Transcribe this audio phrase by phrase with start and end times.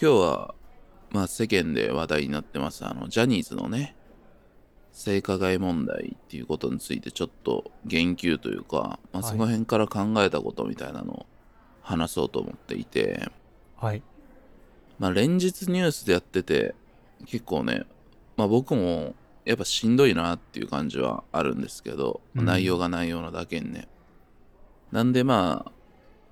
[0.00, 0.54] 今日は、
[1.10, 3.96] まあ世間で話題になってます、あの、ジャニーズのね、
[4.92, 11.26] 性加害問題っていうことについてちょっと言及というか、まあはいその辺から考えたことみたいなのを
[11.82, 13.28] 話そうと思っていて、
[13.76, 14.02] はい。
[14.98, 16.74] まあ連日ニュースでやってて、
[17.26, 17.84] 結構ね、
[18.36, 19.14] まあ僕も
[19.44, 23.88] やっぱしんどいなっていう感じはあるんですけど、うん内容が内容なだけにね。
[24.92, 25.72] なんでまあ、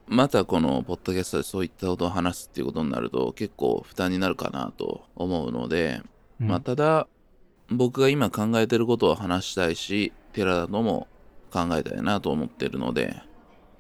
[0.07, 6.03] またこのポッドキャストでそういったことを話すっていうことになると結構負担になるかなと思うので、
[6.41, 6.49] うん。
[6.49, 7.09] まあただ
[7.71, 11.09] 僕が今考えてることを話したいし、寺田とも
[11.51, 13.17] 考えたいなと思ってるので、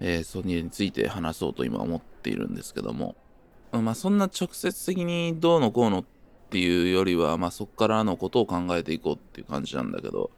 [0.00, 3.16] えーそれについて話そうと今思っているんですけども、
[3.72, 6.04] まあそんな直接的にどうのこうのっ
[6.50, 10.30] ていうよりは、まあそっからのことを考えていこうっていう感じなんだけど、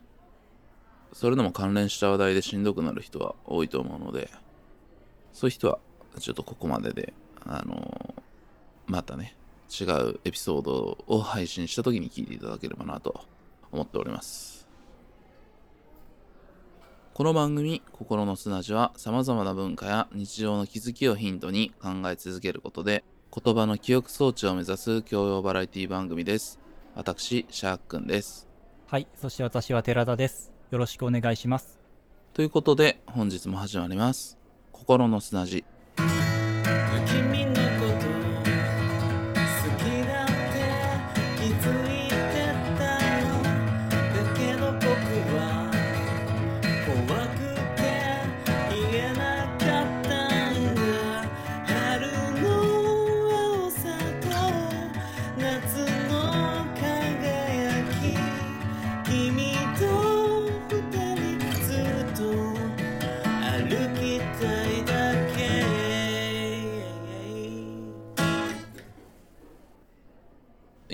[1.12, 4.30] それでも関連した話題でしんどくなる人は多いと思うので、
[5.34, 5.78] そういう人は
[6.18, 7.12] ちょっとここまでで、
[7.44, 8.22] あのー
[8.86, 9.34] またね、
[9.80, 13.20] 違うエピソードを配信した時に聞いていただければなと
[13.72, 14.68] 思っております。
[17.14, 26.58] この番組「心の砂地」はさまざまな文化や日常の気づきをヒントに考え続けることで言葉の記憶装置を目指す教養バラエティ番組です。
[26.96, 28.48] 私、シャークくんです。
[28.86, 29.08] はい。
[29.16, 30.52] そして私は寺田です。
[30.70, 31.80] よろしくお願いします。
[32.32, 34.43] ということで本日も始まります。
[34.74, 35.64] 心の砂地。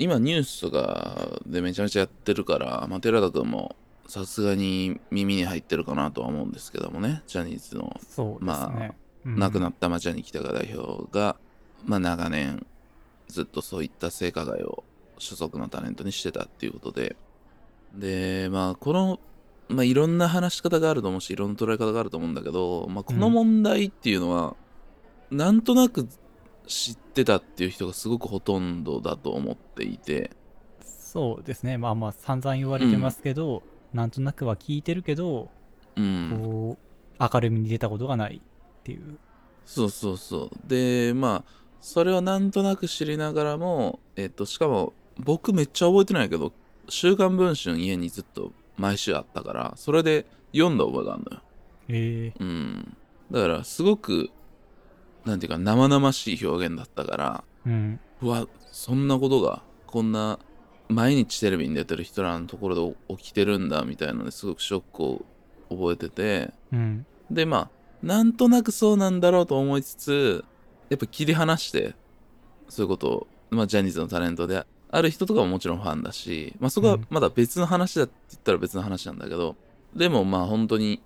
[0.01, 3.75] 今ニュースとかでめちゃめちゃやってるから、まあ、寺田君も
[4.07, 8.93] さすがに耳に入ってるかなとは思うんですけどもね、ジャニーズのそうですね。
[9.25, 9.37] うん。
[9.37, 11.35] 亡くなった、まあ、ジャニー喜多川代表が、
[11.85, 12.65] まあ、長年
[13.27, 14.83] ずっとそういった性加害を
[15.19, 17.15] 所属のタレントにしてたっていうことで、
[17.93, 19.19] で、まあ、この、
[19.69, 24.55] まあ、いろんな話し方があると思うし、いろんな捉え方があると思うんだけど、まあ、この問題っていうのは、
[25.29, 26.09] なんとなく
[26.67, 30.31] 知ってたっていう人がすごくほとんどだと思っていて、
[30.83, 31.77] そうですね。
[31.77, 33.63] まあまあ散々言われてますけど、
[33.93, 35.49] なんとなくは聞いてるけど、
[35.95, 36.39] うん。
[36.41, 39.17] こう、明るみに出たことがないっていう。
[39.65, 40.49] そうそうそう。
[40.67, 46.53] で、まあ、それをなんとなく知りながらも、えっと、しかも、僕めっちゃ覚えてないけど、
[46.87, 51.41] 週刊文春家にずっと毎週あったから、それで読んだ覚えがあるのよ。
[51.89, 52.97] ええうん。
[53.31, 54.29] だから、すごく、
[55.25, 57.99] なんていうか、生々しい表現だったから、うん。
[58.21, 60.39] うわ、そんなことが、こんな、
[60.89, 65.25] 毎日テレビに出てる人らのところで起きてるんだ、みたいなのですごくショックを
[65.69, 67.05] 覚えてて、うん。
[67.29, 67.69] で、まあ、
[68.03, 70.45] なんとなくそうなんだろうと思いつつ、
[70.89, 71.95] やっぱ切り離して、
[72.67, 79.55] そういうことを、まあ、ジャニーズのタレントである人とかももちろんファンだし、まあ、そこはうんまだ別の話だって言ったら別の話なんだけど、
[79.95, 81.01] でもまあ、本当に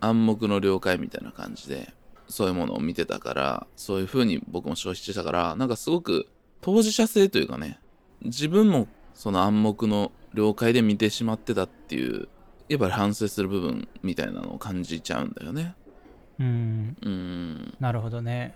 [0.00, 1.92] 暗黙の了解みたいな感じで、
[2.28, 6.28] そういうものを見てたから、そういう風に僕も消費してたから、なんかすごく
[6.60, 7.78] 当事者性というかね、
[8.22, 12.28] 自分もその暗黙の了解で見てしまってたっていう、
[12.68, 15.74] やっぱり反省する部分みたいなのを感じちゃうんだよね。
[16.38, 16.96] うん。
[17.00, 17.74] うーん。
[17.80, 18.54] なるほどね。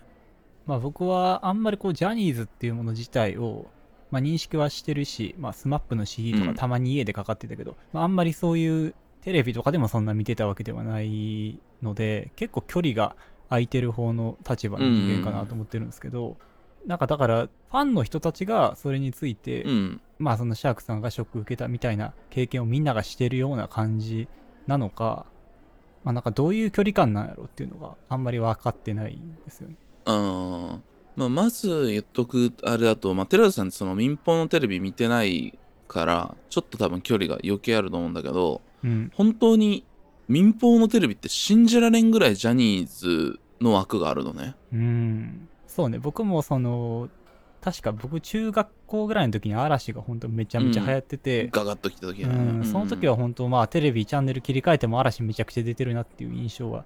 [0.66, 3.66] まあ僕はあんまりこうジャニーズっていうもの自体を、
[4.10, 13.16] まあ、認識はしてるし、まあ、スマップの CD とうんかたまに家でかかってたけど、まあ、あんまりそういうテレビとかでもそんな見てたわけではないので結構距離が
[13.52, 16.38] 空いてる方の立場の人間かなと思ってるんですけど、
[16.86, 20.00] なんかだからファンの人たちがそれについて、うん。
[20.18, 24.26] まあそのシャークさんがショック受けたみたいな経験をみんながしてるような感じ
[24.66, 25.26] なのか、
[26.02, 29.74] まあなんかどういう距離感なんやろっていうのがあんまり分かってないんですよね。
[30.06, 30.78] あー
[31.14, 39.12] まあ、まず言っとくあれだと、まあ、寺田さんその民放のテレビ見てないから、ちょっと多分距離が余計あると思うんだけど、うん。
[39.14, 39.84] 本当に
[40.28, 44.54] 民放のテレビって信じられんぐらいジャニーズの枠があるのね。
[44.72, 45.48] うん。
[45.66, 47.08] そうね、僕もその、
[47.62, 52.34] 確か僕中学校ぐらいの時に嵐が本当めちゃめちゃ流行ってて、ガガッと来た時ね。
[52.60, 56.84] ん、その時は本当まあテレビチャンネル切り替えても嵐めちゃくちゃ出てるなっていう印象は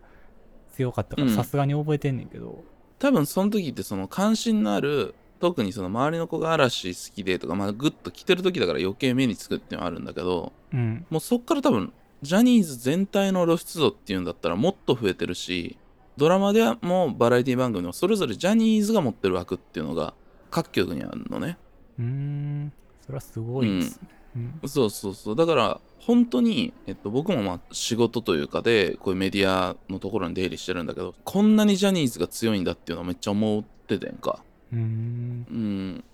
[0.75, 2.62] 強かったからうんさすがに覚えてんねんけど、
[2.99, 11.06] 多分その時ってその関心のある特にその周りの子が嵐好きでとかまあグッと来てる時だから余計目につくっていうのはあるんだけどうん。
[11.08, 11.93] もうそっから多分
[12.23, 15.78] ジャニーズ全体の露出度っていうんだったらもっと増えてるし
[16.16, 20.14] ドラマでもバラエティ番組でもそれぞれジャニーズが持ってる枠っていうのが
[20.50, 21.58] 各局にあるのね。
[21.98, 22.72] うーん。
[23.02, 24.68] それはすごいですね、うん。
[24.68, 25.36] そうそうそう。
[25.36, 34.42] だから本当に、えっと、僕もまあ仕事というかでこういうメディアのところに出入りしてるんだけどこんなにジャニーズが強いんだっていうのをめっちゃ思っててんか。
[34.72, 35.46] うーん。
[35.50, 36.04] うん。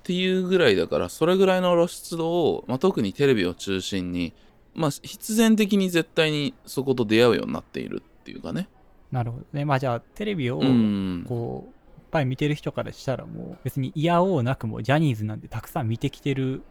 [0.00, 4.32] っていうぐらいだからそれぐらいの露出度を、まあ、特にテレビを中心に
[4.74, 8.68] まあ必然的に絶対にそこと出会うようになっているっていうかね
[9.10, 9.64] なるほどね。
[9.64, 11.24] まあじゃあテレビをうん。
[11.28, 16.62] こういっぱい見てる人からしたらもう別に嫌おうなくもジャニーズなんてたくさん見てきてるっ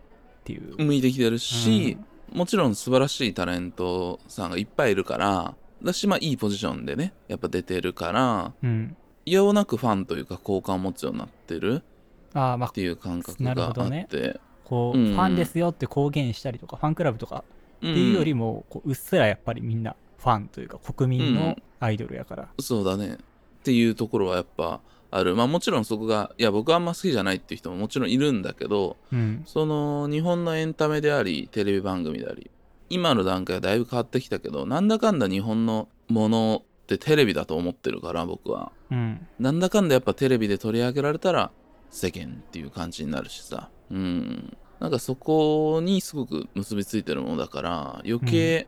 [0.44, 1.98] ていう、向いてきてるし、
[2.32, 11.84] もちろん素晴らしいタレントさんがいっぱいいるからだしまあいいポジションでねやっぱ出てるからうん、いやおなくファンというか好感を持つようになってる
[12.34, 13.74] ああまあっていう感覚なるがあっ
[14.08, 14.36] て、ね
[14.66, 15.14] こう、うん。
[15.14, 17.44] ファンですよって公言したりとかファンクラブとか
[17.82, 23.14] うんっていうよりも、こううっすらやっぱりみんなファンというか国民のアイドルやから、そうだね。
[23.16, 23.18] っ
[23.64, 24.82] ていうところはやっぱ
[25.12, 25.36] ある。
[25.36, 29.44] まあもちろんそこがいや僕はあんま好きじゃないっていう人ももちろんいるんだけどうん。
[29.46, 32.50] その日本のエンタメでありテレビ番組であり
[32.90, 38.72] 今の段階はだいぶ変わってきたけどなんだかんだ日本のものってテレビだと思ってるから僕は。
[38.90, 39.28] うん。
[39.40, 41.52] なんだかんだやっぱテレビで取り上げられたら
[41.90, 43.70] 世間っていう感じになるしさ。
[43.92, 44.58] うん。
[44.80, 48.68] なんかそこにすごく結びついてるものだから余計、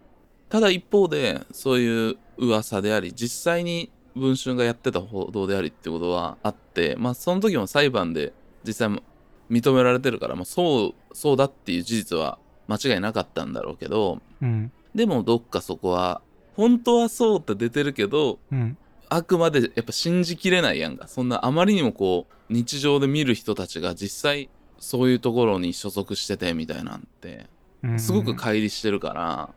[0.49, 8.33] ただ一方でそういう噂であり実際に文春がやってた報道でありってことはあってまあその時も裁判で
[8.65, 9.03] 実際
[9.49, 12.37] 認められてるから、まあ、そうそうだっていう事実は
[12.67, 14.71] 間違いなかったんだろうけどうん。
[14.93, 16.21] でもどっかそこは
[16.55, 18.77] 本当はそうって出てるけどうん。
[19.11, 21.07] あくまでやっぱ信じきれないやんか。
[21.07, 27.47] そんなあまりにもこう日常で見る人たちが実際そういうところに所属しててみたいなんて
[27.81, 27.99] うん。
[27.99, 29.49] すごく乖離してるから、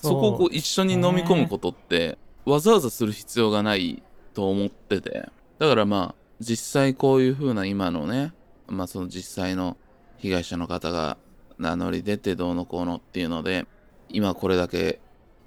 [0.00, 4.02] そそこをこう一緒に飲み込むことってわざわざする必要がない
[4.32, 5.28] と思ってて。
[5.58, 8.32] だからまあ実際こういう風な今のね
[8.68, 9.76] まあその実際の
[10.18, 11.18] 被害者の方が
[11.58, 13.66] 名乗り出てどうのこうのっていうので
[14.08, 15.00] 今これだけ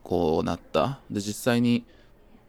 [0.04, 1.00] こうなった。
[1.10, 1.86] で実際に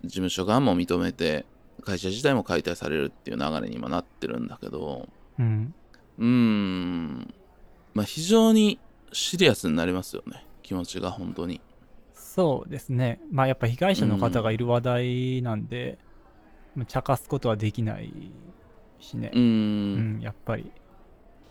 [0.02, 1.46] 事務所側も認めて
[1.84, 5.08] 会社自体も解体されるっていう流れに今なってるんだけど。
[5.38, 5.74] うん。
[6.18, 7.34] うーん。
[7.94, 8.80] まあ非常に
[9.12, 10.44] シリアスになりますよね。
[10.62, 11.60] 気持ちが本当に
[12.34, 13.20] そうですね。
[13.30, 15.98] まあやっぱ被害者の方がいる話題なんで、
[16.74, 18.10] まあ茶化すことはできない
[19.00, 19.30] しね。
[19.34, 20.72] うーうんん、やっぱり。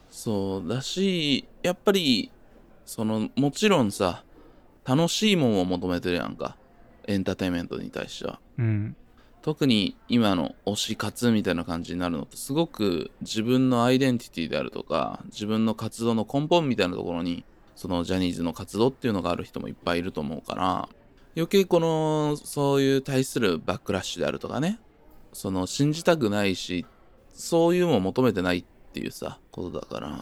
[0.10, 2.32] そうだしやっぱり
[2.84, 4.26] そのもちろんさ
[4.84, 6.58] 楽しいもんを求めてるやんか。
[7.08, 8.40] エンターテインメントに対しては。
[8.58, 8.96] うん。
[9.44, 17.44] 特に今の推し活みたいな感じになるのってすごく自分のアイデンティティであるとか自分の活動の根本みたいなところに
[17.82, 20.88] そのジャニーズの活動っていうのがある人もいっぱいいると思うから
[21.36, 24.80] 余計このそういう対するバックラッシュであるとかね
[25.34, 26.86] その信じたくないし
[27.34, 30.10] そういうのを求めてないっていうさことだから。
[30.10, 30.20] あ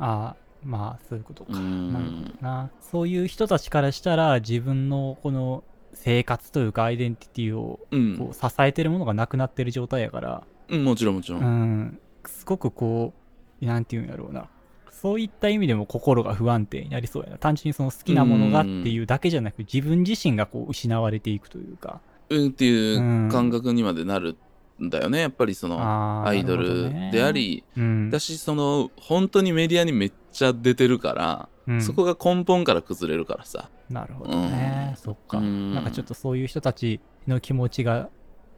[0.00, 1.52] あまあそういうことか。
[1.52, 1.92] うーん。
[1.92, 2.70] なるほどな。
[2.80, 5.62] そういう人たちからしたら自分のこの
[5.92, 8.18] 生活というかアイデンティティをうん。
[8.18, 10.42] こう支えてるものがなくなってる状態やから。
[10.70, 11.40] うん、もちろんもちろん。
[11.40, 12.00] うん。
[12.24, 13.14] すごくこ
[13.62, 14.48] うなんていうんやろうな
[14.90, 17.38] そういった意味でも心が不安定になりそうやな。
[17.38, 22.00] 単純にその好きなものがっていうだけじゃなく自分自身がこう失われていくというか。
[22.28, 24.36] うんっていう感覚にまでなる
[24.82, 25.20] んだよね。
[25.20, 27.82] やっぱりそのアイドルであ、り、ね。
[27.82, 28.10] うん。
[28.10, 31.82] だしその本当にメディアにめっちゃ出てるから、うん。
[31.82, 33.70] そこが根本から崩れるからさ。
[33.88, 34.96] なるほどね、うん。
[34.96, 35.74] そっか、うん。
[35.74, 38.08] なんかちょっとそういう人たちの気持ちが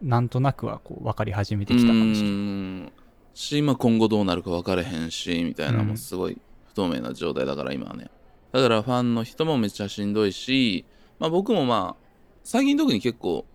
[0.02, 2.92] なんとなくはこう分かり始めてうきたかもしれないん。
[3.38, 8.10] し、まあ今後どうなるか分かれへんし、みたいな、うんもうすごい不透明な状態だから今はね。
[8.52, 10.84] だからファンの人もめっちゃしんどいし、
[11.18, 12.04] まあ僕もまあ、
[12.42, 13.46] 最近特に結構、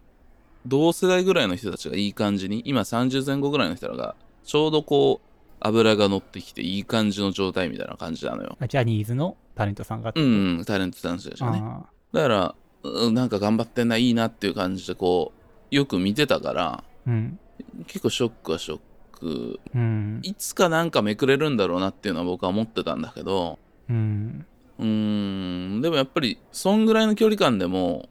[0.65, 5.27] 同世代ぐらいの人たちがいい感じに、今30前後ぐらいの人らが、ちょうどこう、
[5.59, 8.57] 油が乗ってきていい感じの状態みたいな感じなのよ。
[8.59, 10.29] あジャニーズのタレントさんがってこと？
[10.29, 11.59] うん、タレント男子でしょね。
[11.61, 15.33] あだから、うんなんか頑張ってんな、いいなっていう感じでこ
[15.71, 17.39] う、よく見てたから、ーうん
[17.87, 18.79] 結構ショックはショッ
[19.24, 19.60] ク。
[19.74, 24.46] うんいつかなんかめくれるんだろうなっていうのは僕は思ってたんだけど、うん
[24.80, 28.10] うーん、でもやっぱり、そんぐらいの距離感でも、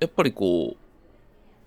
[0.00, 0.76] やっぱりこ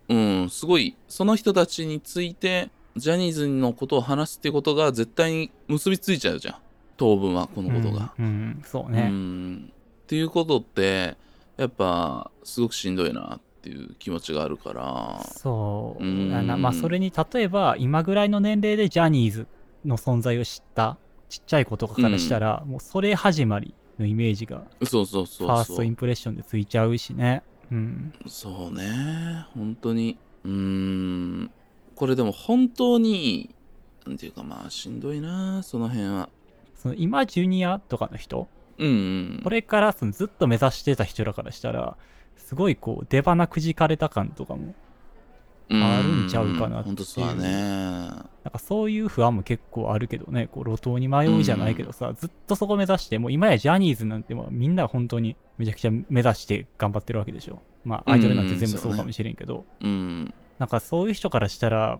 [0.09, 6.55] う、うん、すごい、その人たちについて、ジャニーズのことを話すっていうことが絶対に結びついちゃうじゃん。
[6.97, 8.13] 当分は、このことが。
[8.17, 9.71] うんうんそううね、ん
[10.03, 11.17] っていうことって
[11.57, 15.21] やっぱすごくしんどいなっていう気持ちがあるから。
[15.23, 16.03] そう。
[16.03, 19.47] まあそれに例えば今ぐらいの年齢でジャニーズ
[19.85, 20.97] の存在を知った
[21.29, 25.49] ちっちゃい子とかからしたら、もうそれ始まりのイメージがそうそうフそうそう。
[25.49, 27.43] ァーストインプレッションでついちゃうしね。
[27.71, 28.13] うん。
[28.27, 29.45] そうね。
[29.53, 30.17] 本当に。
[30.45, 31.51] うーん。
[31.95, 33.53] これでも本当に
[34.05, 36.29] なんていうかまあしんどいなその辺は。
[36.75, 38.47] その今ジュニアとかの人？
[38.77, 38.91] うんう
[39.39, 39.41] ん。
[39.43, 41.97] これからそのずっと目指してた人らからしたら
[42.37, 44.73] すごいこう出花くじかれた感とかも
[45.69, 46.95] あるんちゃうかなっていう。
[46.95, 47.47] うだね。
[47.47, 57.61] なんかそういう不安も結構あるけどね、こう路頭に迷うじゃないけどさ、ずっとそこ目指して、もう今やジャニーズなんてもうみんな本当にめちゃくちゃ目指して頑張ってるわけでしょ。
[57.83, 60.33] まあアイドルなんて全部そうかもしれんけど、うん。
[60.59, 61.99] なんかそういう人からしたら、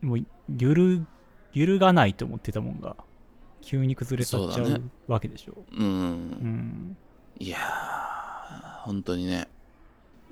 [0.00, 0.26] もう
[0.58, 1.06] 揺る、
[1.52, 2.96] 揺るがないと思ってたもんが、
[3.60, 5.64] 急に崩れ去っちゃうわけでしょ。
[5.72, 6.96] うん、うん。
[7.38, 9.48] いやー本当にね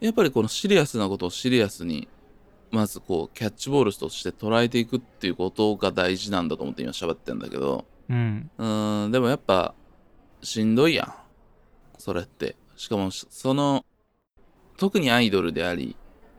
[0.01, 2.09] やっぱりこのシリアスなことをシリアスに
[2.71, 8.51] まずこうキャッチボールとして捉えていくっていうことが大事なんだと思って今喋ってんだけどうん。
[8.59, 9.13] うーん。
[9.13, 9.75] でもやっぱ
[10.43, 11.15] しんどいやん。
[11.99, 12.57] それって。
[12.77, 13.85] しかもしその
[14.77, 15.97] 特にアイドルであり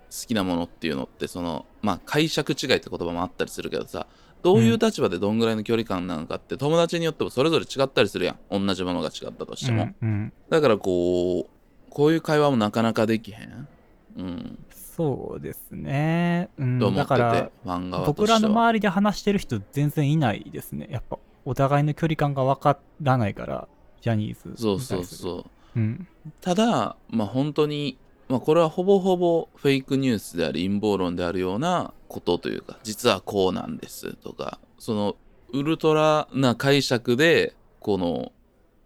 [0.10, 4.08] 好きなものっていうのってそのまあ解釈違いって言葉もあったりするけどさ
[4.42, 8.66] どういう立場でどんぐらいの距離感なのかって友達によってもそれぞれ違ったりするやん。
[8.68, 10.10] 同じものが違ったとしても、うん。
[10.10, 10.34] うん。
[10.50, 11.51] だからこう
[11.92, 13.68] こういう会話もなかなかできへん？
[14.18, 16.50] うんそうですね。
[16.58, 16.80] うん。
[16.80, 20.88] だから、ファン側と僕らの周りで話してる人全然いないですね。
[20.92, 23.68] やっぱ、お互いの距離感が分からないから、
[24.02, 24.62] ジャニーズ。
[24.62, 25.46] そうそうそ
[25.76, 26.08] ううん。
[26.42, 35.16] ただまあ本当にまあこれはほぼほぼフェイクニュースであり陰謀論であるようなことというか実はこうなんですとかその
[35.54, 38.32] ウルトラな解釈でこの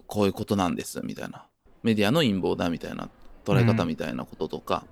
[0.08, 1.46] こういうことなんですみたいな
[1.86, 3.10] メディアの陰謀だみたいな
[3.46, 4.86] 捉え方みたいなこととか、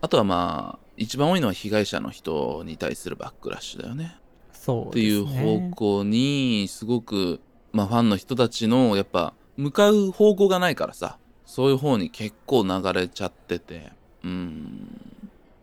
[0.00, 4.16] あとはまあ一番多いのは被害者の人に対するバックラッシュだよね。
[4.52, 7.40] そうっていう方向にすごく、
[7.72, 11.18] まあ、ファンの人たちのやっぱ向かう方向がないからさ。
[11.44, 13.92] そういう方に結構流れちゃってて。
[14.24, 14.88] うん。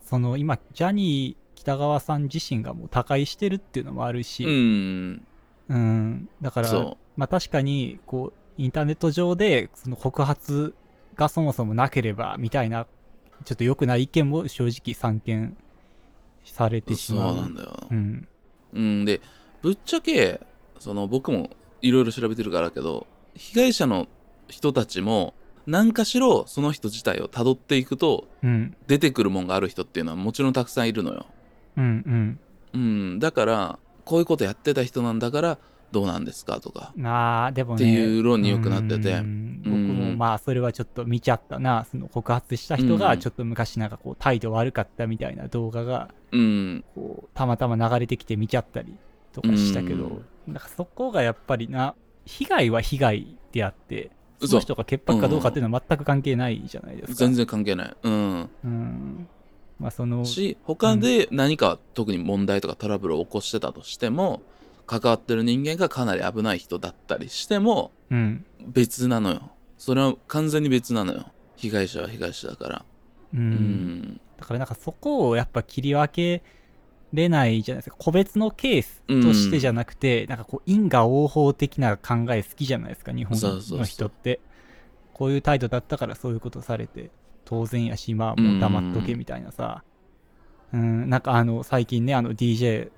[0.04, 5.26] その今、ジャニー北川さん自身がもう他界してるっていうのもあるうし、ん。
[5.68, 6.28] うん。
[6.40, 10.74] だから、そまあ確かに、こう、インターネット上で、その告発
[11.14, 12.86] がそもそもなければ、みたいな、
[13.44, 15.56] ちょっと良くない意見も正直散見
[16.44, 17.36] されうそうてしまう。
[17.36, 18.28] なんだよ、うん。
[18.74, 19.20] うん、で
[19.62, 20.40] ぶっちゃけ
[20.78, 21.50] その僕も
[21.82, 24.06] いろいろ調べてるからだけど被害者の
[24.48, 25.34] 人たちも
[25.66, 28.76] 何かしろその人自体をたどっていくとうん。
[28.86, 31.26] 出てくるもんがある人っていうのはもちろんたくさんいるのよ
[31.76, 32.38] うん。
[32.74, 35.58] うんだからこういうことやってた人なんだから
[35.92, 37.06] どうなんですかとかうん。
[37.06, 37.76] ああ、でもね。
[37.76, 41.86] っていう論によくなっててうん僕うんもまあ、それはちょっと見ちゃったな。
[41.90, 48.94] その告発した人が、うんちょっと昔なんかこう、態度悪かったみたいな動画が、うんこう、たまたま流れてきて見ちゃったり
[49.32, 51.94] とかしたけど、なんかそこがやっぱりな、
[52.24, 57.14] 被害は被害であって、そ嘘の人が潔白かどうかっていうのは全く関係ないじゃないですか。
[57.14, 59.28] 全然関係ないうんうん。
[59.78, 64.42] まあその、し他で何か特に問題とかトラブルを起こしてたとしても
[64.90, 68.44] 関わってる人間がかなり危ない人だったりしてもうん。
[68.66, 72.84] 別なのよそれは完全に別なのよ被害者は被害者だから
[73.32, 73.36] う。
[73.36, 76.42] うんんだからなんかそこをやっぱ切り分け
[77.12, 77.96] れないじゃないですか。
[77.98, 84.40] 個別のケースとしてじゃなくて、なんかこう因果応報的な考え好きじゃないですか、日本の人って。
[85.12, 87.10] こういう態度だったからそういうことされて、
[87.44, 89.82] 当然やし、まあもう黙っとけみたいなさ。
[90.72, 92.90] うん、なんかあの、最近ね、あの DJ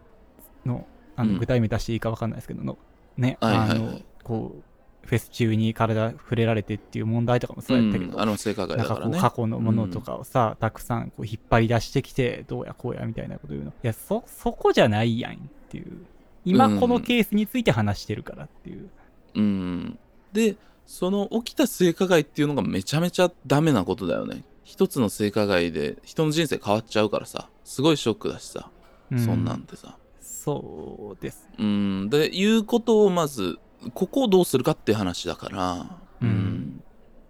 [0.66, 1.34] の、あうん。
[1.34, 2.78] の具体名出していいかわかんないですけどの、
[3.16, 4.62] ね、あの、こう、
[5.06, 9.18] フェス中に体触れられてっていう問題とかもそうやったけど、うんあの性加だからね。
[9.18, 13.70] 過去のものとかをさ、たくさんこう引っ張り出してきてどうやこうやみたいなこと言うの。
[13.70, 15.36] いやそそこじゃないやんっ
[15.68, 16.06] ていう。
[16.44, 18.88] 今うんこのケースについて話してるからっていう、
[19.34, 19.98] うん。
[20.32, 24.44] でその起きた性加害っていうのがめちゃめちゃダメなことだよね。
[24.62, 27.48] 一つの性加害で人の人生変わっちゃうからさ。
[27.64, 28.70] すごいショックだしさ、
[29.10, 29.96] うそんなんてさ
[30.44, 31.48] そうです。
[31.56, 32.10] うん。
[32.10, 33.60] でいうことをまず
[33.94, 36.00] ここをどうするかっていう話だから。
[36.20, 36.82] うん。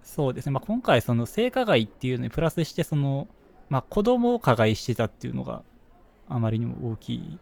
[0.03, 3.29] そうですね、まあ、今回その性加害っていうのにプラスしてその、
[3.69, 5.63] まあ、子供を加害してたっていうのが
[6.29, 7.39] あまりにも大きい。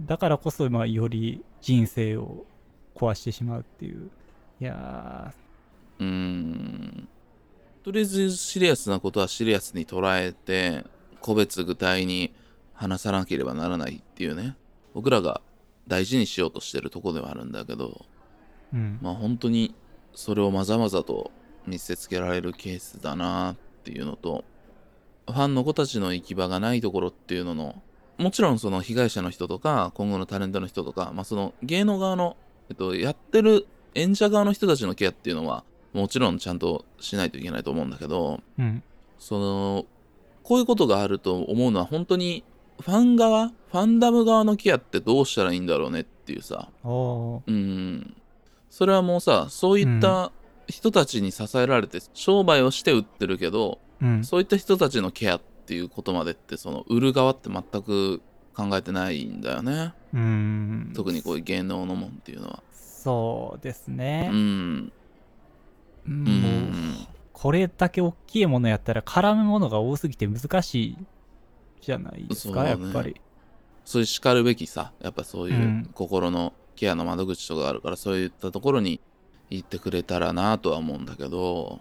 [0.00, 2.46] だからこそまあより人生を
[2.94, 4.10] 壊してしまうっていう。
[4.62, 5.34] いや
[5.98, 7.08] うーん。
[7.82, 10.84] とりあえずシリアスなことはシリアスに捉えて
[11.20, 12.32] 個別具体に
[12.72, 14.56] 話さなければならないっていうね
[14.94, 15.40] 僕らが
[15.86, 18.98] 大事にしようとしてるとこではあるんだけどーうん。
[19.02, 19.74] まあ本当に
[20.14, 21.30] それをまざまざと
[21.66, 24.44] 見せつけられるケースだなっていうのと
[25.26, 27.82] ファンの子たちの行き場がないところっていうのの
[28.18, 32.36] もちろんその被害者の人とか今後のタレントの人とか、まあ、その芸能側の、
[32.68, 38.82] えっと、やってる演者側の人たちのケアっていうのはもちろんちゃんとしないといけないと思うんだけどうん。
[39.18, 39.86] その
[40.42, 42.42] こういうことがあると思うのは本当に
[42.80, 46.68] ファン側ファンダム側のケアってどうしたらいいんだろうねっていうさ。
[46.84, 48.16] うん。
[48.68, 50.32] それはもうさそういった
[50.68, 54.24] 人たちに支えられて商売をして売ってるけど、うん。
[54.24, 58.20] そういった人たちのケアっていうことまでってその売る側って全く
[58.54, 59.94] 考えてないんだよね。
[60.12, 60.92] うん。
[60.94, 62.62] 特にこういう芸能のもんっていうのは。
[62.72, 64.30] そうですね。
[64.32, 64.92] う、ん。
[66.06, 67.06] うん。
[67.32, 70.98] これだけ大きいものやったら絡むものが多すぎて難しい
[71.80, 72.70] じゃないですか、ね。
[72.70, 73.20] やっぱり。
[73.84, 75.90] そういう叱るべきさやっぱそういううん。
[75.94, 79.00] 心のケアの窓口とかあるから、そういったところに
[79.50, 81.80] 行ってくれたらなとは思うんだけど。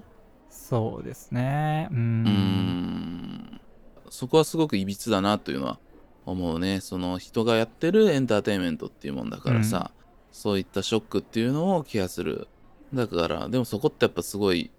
[0.50, 1.88] そうですね。
[1.92, 3.62] ううんん。
[4.10, 5.80] そこはすごくいびつだなというのは
[6.26, 6.80] 思うね。
[6.82, 9.92] その人がやってるエンターテインメントっていうもんだからさ、
[10.32, 12.48] そういったショックっていうのをケアする。
[12.94, 14.72] だからでもそこってやっぱすごい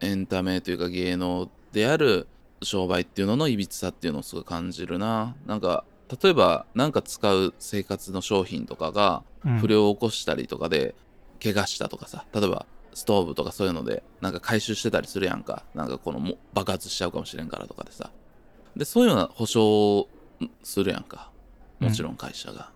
[0.00, 2.26] エンタメというか芸能である
[2.64, 5.34] 商売っていうののいびつさっていうのをすごい感じるな。
[5.46, 5.84] なんか
[6.22, 9.58] 例えばなんか使う生活の商品とかがうん。
[9.58, 10.94] 不良を起こしたりとかで
[11.42, 15.64] 怪我したとかさ例えばストーブとかそういうのでなんか回収してたりするやんか。
[15.74, 18.10] なんかこのも爆発しちゃうかもしれんからとかでさ。
[18.76, 20.08] でそういうような保証を
[20.62, 21.30] するやんか。
[21.80, 22.70] もちろん会社が、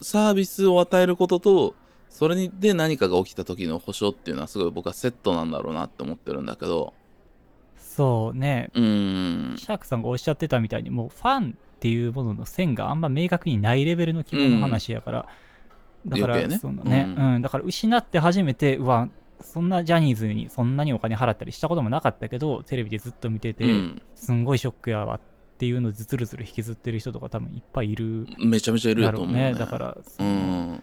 [0.00, 1.74] サービスを与えることと
[2.10, 6.94] それにで何かが起きた時の保証っていうのはすごい僕はセットなんだろうなって思ってるんだけど
[7.96, 8.70] そうね。
[8.74, 9.56] うーん。
[9.56, 15.28] シャークさんがおっしゃってたみたいにもうファンっていうものの線があんま明確にないレベルの規模の話やから、
[16.06, 16.58] だからね。
[16.58, 17.42] そのね、ううん。
[17.42, 19.08] だから失って初めてうわ
[19.40, 24.02] そんなジャニーズにそんなにお金払ったりしたこともなかったけどテレビでずっと見てて、うん。
[24.14, 25.20] すんごいショックやわっ
[25.58, 29.52] ていうのでずるずる引きずってる人とか多分いっぱいいるめちゃめちゃいるだろうと思うね。
[29.52, 29.58] ね。
[29.58, 30.82] だからうん。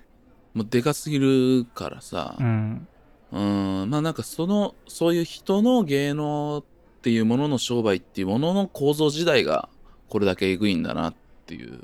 [0.55, 2.35] もうでかすぎるからさ。
[2.39, 2.87] うん。
[3.31, 3.39] う
[3.85, 3.89] ん。
[3.89, 6.63] まあなんかそのそういう人の芸能
[7.03, 9.67] っていうものの商売っていうものの構造自体が
[10.07, 11.83] これだけえぐいんだなっていう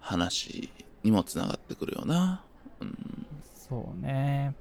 [0.00, 0.70] 話
[1.02, 2.42] にもつながってくるよな。
[2.80, 2.96] うん、
[3.54, 4.54] そうね。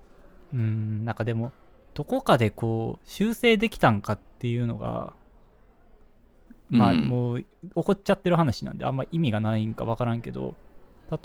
[0.54, 1.54] うんなんかでも
[1.94, 5.14] どこかでこう修正できたんかっていうのが
[6.70, 10.55] まあうんもう起こっちゃってる話なんであんま意味がないんかわからんけど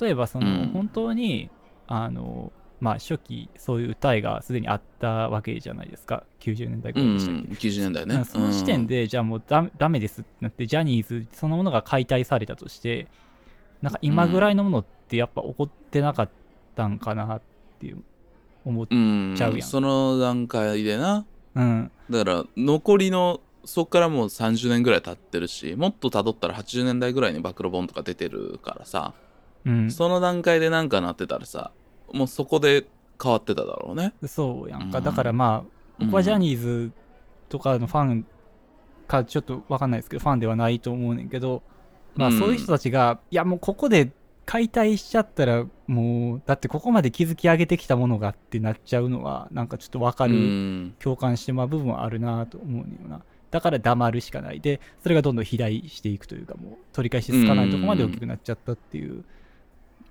[0.01, 0.69] 例えばその、うん。
[0.69, 1.51] 本当に
[1.89, 6.25] あのまあ初期そういう歌いがすでにあったわけじゃないですか。
[6.41, 8.15] 90年代ぐうん、らいでしたっけ、90年代ね。
[8.17, 13.07] うんその時点で、じゃあもうダメダメですってなって、ジャニーズそのものが解体されたとして、
[13.83, 16.31] なんか今ぐらいのものってやっぱ起こってなかっ
[16.75, 17.43] たんかなっ
[17.79, 18.03] ていう
[18.65, 19.63] 思っうん、ちゃうやん。
[19.63, 21.25] その段階でな。
[21.55, 29.15] うん、だから残りのそっからもう30年ぐらい経ってるしもっと辿ったら80年代ぐらいに暴露本とか出てるからさ、
[29.67, 31.73] うん、その段階でなんかなってたらさ
[32.13, 32.87] もうそこで
[33.23, 34.13] 変わってただろうね。
[34.27, 34.99] そうやんか。
[34.99, 36.93] うんだからまあ、僕はジャニーズ
[37.49, 38.27] とかのファン
[39.07, 41.63] かちょっとわかんないですけど、ファンではないと思うねんけど、
[42.15, 44.11] まあうんそういう人たちが、いやもうここで
[44.47, 53.23] 解体しちゃったら、もう、だってここまで築き上げてきたものがってなっちゃうのは、なんかちょっとわかうる、ん共感してまう部分はあるなと思うねんよな。
[53.51, 54.61] だから黙るしかない。
[54.61, 59.25] で、それがどんどん肥大していくというか、もう取り返しつかないとこまで大きくなっちゃったっていう。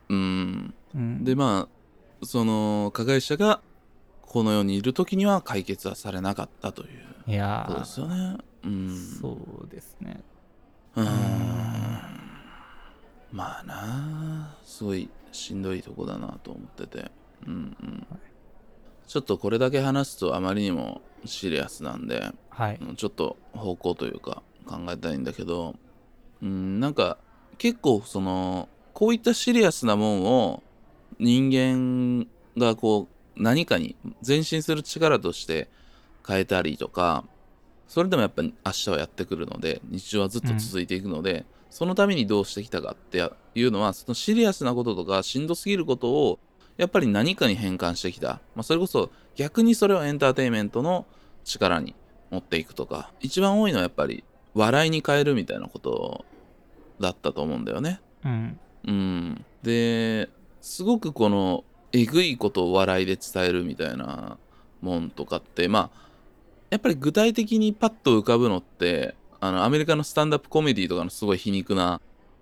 [0.10, 1.79] うん、うん、でまあ
[2.23, 3.62] その加害者が
[4.21, 8.38] この世にいる時には解決はされなかったといういやことですよね。
[8.63, 10.21] うん、そうですね。
[10.95, 11.08] うーん。
[13.32, 13.75] まあな。
[13.75, 17.12] あすごいしんどいとこだなと思ってて、
[17.47, 18.08] うんうん。
[19.08, 22.79] ちょっとこれだけ話すとあまりにもシリアスなんではい。
[22.82, 25.75] うんちょっと方向というか考えたいんだけど
[26.41, 27.17] うんなんか
[27.58, 30.63] 結構そのこういったシリアスなもんを
[31.19, 32.27] 人間
[32.58, 35.69] がこう何かに前進する力として
[36.27, 37.23] 変えたりとか
[37.88, 43.17] それでもやっぱり明日はやってくるので日常はずっと続いていくので、そのためにどうしてきたかって
[43.55, 46.39] いうのはそのシリアスなこととかしんどすぎることを
[46.77, 51.05] やっぱり何かに変換してきた、まあ、それこそ逆にそれをエンターテインメントの
[51.43, 51.95] 力に
[52.29, 56.25] 持っていくとか一番多いのはやっぱり笑いに変えるみたいなこと
[56.99, 58.01] だったと思うんだよね。
[58.23, 58.60] うん。
[58.88, 60.29] うん、で
[60.62, 64.38] すごくこのえぐいことを笑いで伝えるみたいな
[64.82, 66.10] もんとかってまあ
[66.69, 72.02] やっぱり具体的にパッと浮かぶのってあのアメリカのスタンダップコメディとかのすごい皮肉な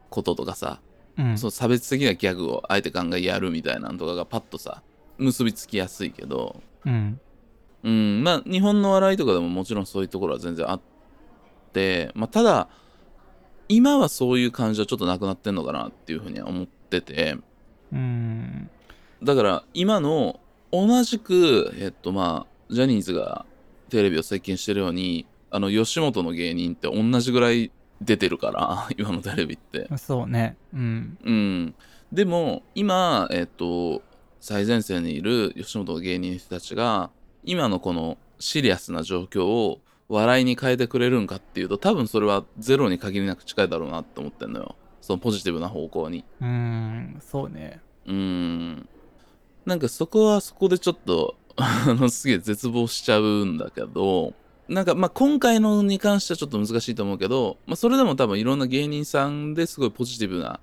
[0.09, 0.81] こととかさ、
[1.17, 1.37] うん。
[1.37, 4.81] そう差別的なギャグをあえて考えやるみたいなのとかがパッとさ
[5.17, 7.19] 結びつきやすいけどうん。
[7.83, 10.81] うん、まあ日本の笑いとかでももちろんそういうところは全然あっ
[11.71, 12.67] て、まあ、ただ
[13.69, 17.37] 今はそういう感じはちょっとなくなってんのかなっていうふうには思ってて
[17.91, 18.69] うん。
[19.23, 20.39] だから今の
[20.71, 23.45] 同じくえっとまあジャニーズが
[23.89, 27.71] テレビを席巻してるようにあの吉本の芸人って同じぐらい
[28.01, 30.57] 出てるから 今のテレビってそうね。
[30.73, 31.17] うん。
[31.23, 31.75] うん
[32.11, 34.01] でも今えっ、と
[34.39, 37.09] 最前線にいる吉本の芸人の人たちが
[37.43, 44.75] 今のこのシリアスな状況を笑いに変えてくれるんかっていうと多分それはゼロに限りなく近いだろうなって思ってんのよ
[45.07, 46.25] そのポジティブな方向に。
[46.41, 47.79] うーん、そうね。
[48.05, 48.89] うーん。
[49.65, 54.33] なんかそこはそこでちょっと あのすげえ絶望しちゃうんだけど
[54.67, 60.59] なんかまあ今回のに関してはちょっと難しいと思うけど、まあ、それでも多分いろんな芸人さんですごいポジティブな、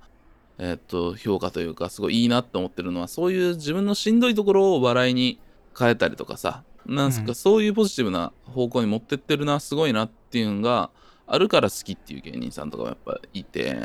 [0.59, 5.39] えーっと評価というかすごいいいなって思ってるのはそういう自分のしんどいところを笑いに
[5.77, 7.35] 変えたりとかさなんすか、うん。
[7.35, 10.91] そういうポジティブな方向に持ってってるなすごいなっていうのが
[11.27, 13.77] あるから好きっていう芸人さんとかもやっぱいて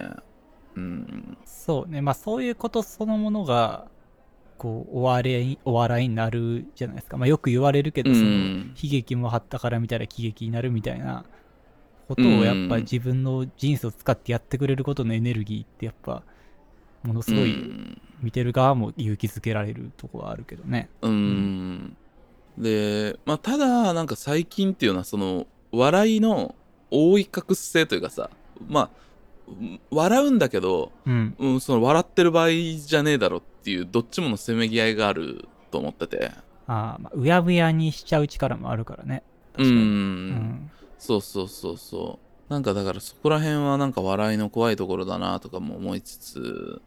[0.80, 2.00] うんそうね。
[2.00, 3.86] まあそういうことそのものが、
[4.58, 7.16] こう、お笑い、お笑いになるじゃないですか。
[7.16, 11.24] まあよく言われるけど、うその、ん悲劇も張ったから見たら喜劇になるみたいな
[12.08, 16.22] ことをやっぱうん自分の人生を使ってやってくれることのエネルギーってやっぱ
[17.02, 20.88] ものすごういん見てる側も勇気づけられるとこはあるけどね。
[21.02, 21.96] うーん。
[22.58, 26.54] で、まあ、ただ、なんか最近っていうのは、その、笑いの
[26.90, 28.28] 覆い隠す性というかさ、
[28.68, 29.09] まあ、うん
[29.90, 31.34] 笑うんだけど、うん。
[31.38, 36.32] うん、その笑ってる場合じゃねえだろっていう、どっちものせめぎ合いがあると思ってて。
[36.66, 39.22] ああ、まあ、うやぶやにしちゃう力もあるからね。
[39.54, 39.80] う確かに。
[39.80, 40.70] んうん。
[40.98, 42.52] そうそうそうそう。
[42.52, 46.82] なんかだからそこら辺はなんか笑いの怖いところだなとかも思いつつ、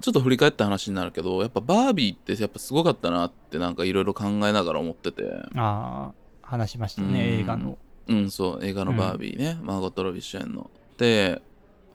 [0.00, 5.24] ちょっと振り返った話になるけど、やっぱバービーってやっぱすごかったなってなんかいろいろ考えながら思ってて。
[5.56, 7.78] ああ、話しましたね、うん映画の。
[8.06, 10.70] うん、そう、映画のバービーね、マーゴット・ロビー主演の。
[10.98, 11.42] で、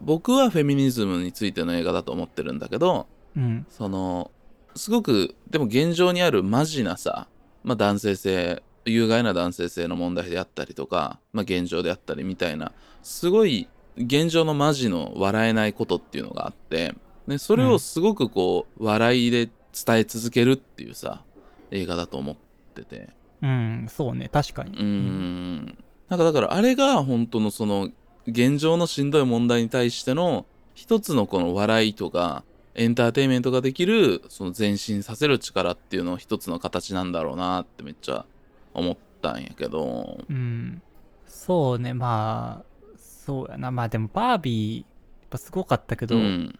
[0.01, 3.65] 僕はフェミニズムについての映画だと思ってるんだけど、うん。
[3.69, 4.31] その、
[4.75, 7.27] すごく、でも現状にあるマジなさ、
[7.63, 16.93] まあ男性性、有害な男性性の問題であったりとか、まあ現状であったりみたいな、すごい現状のマジの笑えないことっていうのがあって、
[17.27, 19.49] でそれをすごくこう、笑いで
[19.85, 21.23] 伝え続けるっていうさ、
[21.71, 22.35] 映画だと思っ
[22.75, 23.09] てて。
[23.41, 24.71] うん、そうね、確かに。
[24.71, 25.77] うーん
[26.09, 27.89] なんかだからあれが本当のその
[28.27, 32.43] 現状のしんどい問題に対しての一つのこの笑いとか
[32.75, 38.25] エンターテインメントができるその前進させる力っていうのを一つの形なんだろうなってめっちゃ
[38.73, 40.81] 思ったんやけどうん。
[41.33, 43.71] そうね、まあ、そうやな。
[43.71, 44.85] まあでも、バービー、やっ
[45.29, 46.59] ぱすごかったけど、うん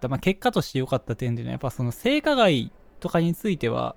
[0.00, 3.96] だまあ結果として良かった点でね、やっぱその性加害とかについては、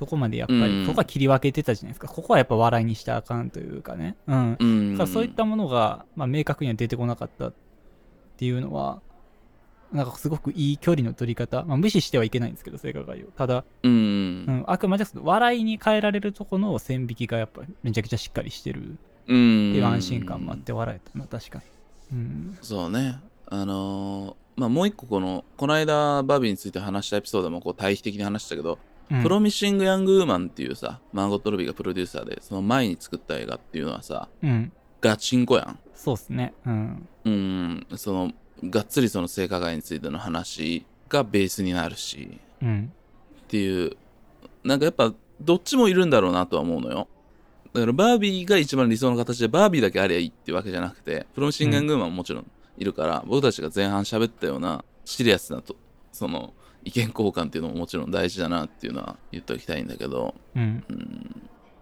[0.00, 2.08] そこまでやっぱり、うんそこは切り分けてたじゃないですか。
[2.08, 4.16] ここはやっぱ笑いにしたらあかんというかね。
[4.26, 4.56] うん。
[4.58, 7.52] うんだからそういったものが、まあ、明確には出てこなかったっ
[8.38, 9.02] ていうのは、
[9.92, 13.26] なんかすごくいい距離の取り方、まあ、無視してはいけないんですけど、性加害を。
[13.26, 13.94] ただ、うんう
[14.52, 22.16] ん、あくまでその笑いに変えられるとこの線引きがやっぱめちゃくちゃしっかりしてるってうんいう安心感もあって笑えたな、確かに。
[22.16, 22.58] うん。
[22.62, 28.78] そうねあのーまあもう一個このこの間バービーについて話したエピソードもこう対比的に話したけどうん
[29.22, 34.72] プロミシング・ヤング・ウーマンっていうさ、マーゴット・ロビーがプロデューサーで、その前に作った映画っていうのはさ、うん。
[35.00, 35.78] ガチンコやん。
[35.94, 36.54] そうっすね。
[36.64, 37.08] うん。
[37.24, 38.32] うん、その、
[38.64, 42.92] がっつりその性加害についての話がベースになるし、うん。
[43.42, 43.96] っていう、
[44.62, 47.08] なんかやっぱ、どっちもいるんだろうなとは思うのよ。
[47.72, 55.76] だからバービーが一番理想の形で、バービーだけありゃいいってわけじゃなくて、プロミシング・ヤング・ウーマンももちろんいるから、僕たちが前半喋ったようなシリアスなと、
[56.12, 56.52] その、
[56.84, 60.84] 意見交換っていうのももちろん大事だなっていうのは言っておきたいんだけど、うん。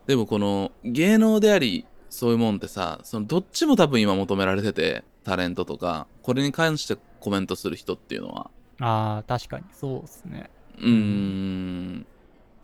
[0.06, 8.50] でもこの芸能でありそういうもんってさそのどっちも多分今求められててタレントとかこれに関してコメントする人っていうのは。
[8.80, 9.64] ああ、確かに。
[9.72, 10.50] そうっすね。
[10.78, 12.06] うーん。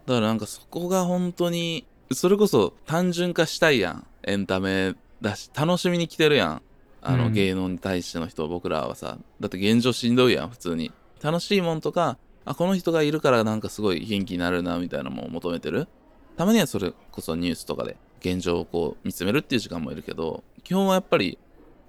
[0.07, 4.07] だからなんかそこが本当にそれこそ単純化したいやん。
[4.23, 6.63] エンタメだし楽しみに来てるやん。
[7.03, 7.33] あのうん。
[7.33, 9.19] 芸能に対しての人、僕らはさ。
[9.41, 10.93] だって現状しんどいやん普通に。
[11.23, 15.89] 楽しいもんとかあこの人がいるからなんかすごい元気になるなみたいなのも求めてる？
[16.37, 21.39] たまにはそれこそニュースとかで現状をこう見つめるっていう時間もいるけど基本はやっぱり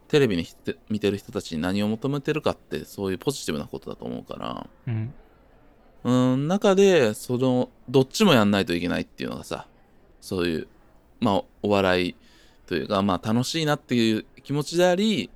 [0.08, 0.46] テレビに
[0.90, 5.14] 見てる人たちに何を求めてるかってそういうポジティブなことだと思うからうん。
[6.04, 9.68] うん中でそのどっちもやんないといけないっていうのがさ
[10.22, 10.68] そういう
[11.20, 12.16] まあお笑い
[12.68, 15.32] というかまあ楽しいなっていう気持ちであり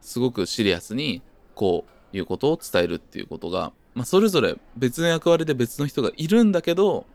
[0.00, 1.22] すごくシリアスに
[1.54, 7.06] こういうことを伝えるっていうことが、まあ、それぞれ別の役割で別の人がいるんだけど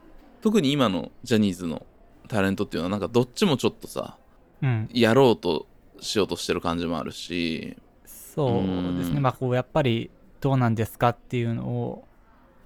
[0.41, 1.85] 特に今のジャニーズの
[2.27, 4.17] タレントっていうのはなんかどっちもちょっとさ
[4.61, 4.89] うん。
[4.93, 5.67] やろうと
[5.99, 9.17] しようとしてる感じもあるしそうですね。
[9.17, 12.05] うんまあ、こう、やっぱり、どうなんですかっていうのを、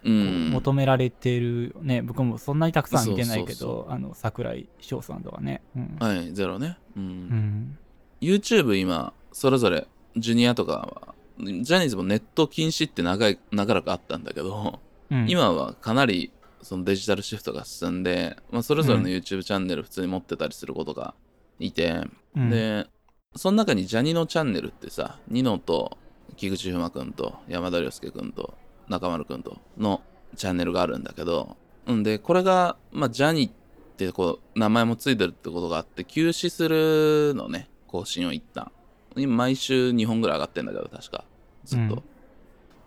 [0.01, 5.61] うん求められてるね、僕もそんなにたくさん見てないけど、あの、桜井翔さんとかね。
[5.75, 5.97] うん。
[5.99, 7.77] はいゼロねうんうん。
[8.21, 21.13] YouTube 今それぞれジュニアとかはジャニーズもネット禁止って長い長らくあったんだけど、うん、今はかなりそのデジタルシフトが進んで、まあ、それぞれの YouTube チャンネル普通に持ってたりすることが
[21.59, 22.03] いて、
[22.35, 22.87] うん、で
[23.35, 25.97] その中にジャニのチャンネルってさニノと
[26.35, 28.53] 菊池風磨くんと山田涼介くんと
[28.87, 30.01] 中丸くんとの
[30.35, 31.55] チャンネルがあるんだけど
[31.89, 33.49] んでこれが、まあ、ジャニっ
[33.97, 38.71] てこう名前もついてるってことがあって休止するのね更新を一旦。
[39.15, 41.25] 今毎週2本ぐらい上がってんだけど確か
[41.69, 42.03] ずっと、うん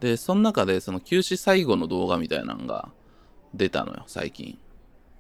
[0.00, 2.88] でその中でその休止最後の動画みたいなのが
[3.54, 4.58] 出たのよ最近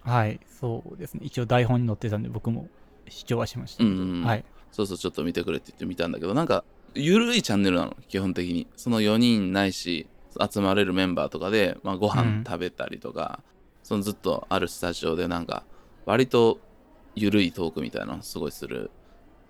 [0.00, 1.20] はい、そうですね。
[1.22, 2.68] 一応台本に載ってたんで、僕も
[3.08, 3.84] 視聴はしました。
[3.84, 4.44] うんうんはい。
[4.72, 10.08] そうそうちょっと見てくれって言って見たんだけどなんかゆるいチャンネルなの基本的にその4人ないし
[10.50, 13.40] 集まれるメンバーとかで、まあ、ごうん飯食べたりとか、
[13.84, 15.62] そのずっとあるスタジオでなんか
[16.06, 16.58] 割と
[17.14, 18.90] ゆるいトークみたいなのをすごいする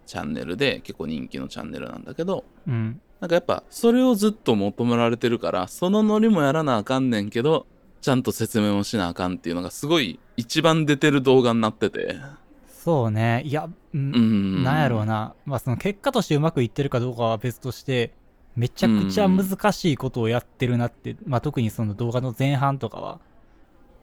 [0.06, 3.00] チャンネルで結構人気のチャンネルなんだけどうん。
[3.22, 7.66] なんかやっぱそれをずっと求められてるからそのノリもやらなあかんねんけど
[8.00, 12.16] ちゃんと説明もしなあかんっていうのがすごい一番出てる動画になってて
[12.66, 13.42] そうね。
[13.44, 15.36] いや、うんうんなんやろうな。
[15.46, 18.12] まあ、その結果としてうまくいってるかどうかは別として、
[18.56, 23.20] めちゃくちゃ難しいことをやってるなって、まあ、特にその動画の前半とかは、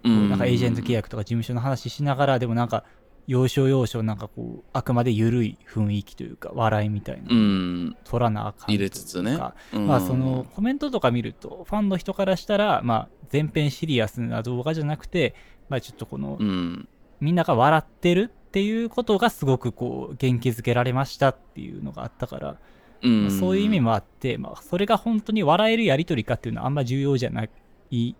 [0.06, 2.86] うんなんかエージェント契約とか事務所の話しながら、でもなんか、
[3.30, 7.98] 要所要所なんかこう、あくまで緩い雰囲気というか、笑いみたいな、うん。
[8.04, 8.72] 取らなあかんというか。
[8.72, 9.40] 入れつつね。
[9.72, 9.86] うん。
[9.86, 15.36] まあそのコメントとか見ると、ファンの人からしたら、まあ全編シリアスな動画じゃなくて、
[15.70, 16.90] まあちょっとこの、うん。
[17.20, 22.58] みんなが笑ってるっていうことがすごくこう、元気づけられましたっていうのがあったから、
[23.04, 23.22] うん。
[23.26, 28.16] まあそういう意味もあって、まあそれが本当に笑えるやりとりかっていうのはあんま重要じゃない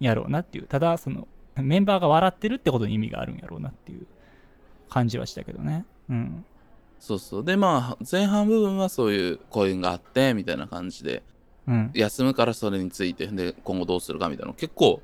[0.00, 0.64] やろうなっていう。
[0.64, 4.06] ただ、その、メンバーが笑ってるってことに意味があるんやろうなっていう
[4.90, 5.86] 感じはしたけどね。
[6.10, 6.44] うん。
[6.98, 11.22] そうそうでまあ前半部分はそういうこういうのがあってみたいな感じで
[11.66, 11.90] うん。
[11.94, 15.00] 休むからそれについてで今後どうするかみたいなの結構